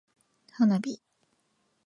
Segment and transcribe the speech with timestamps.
[0.57, 0.97] 花火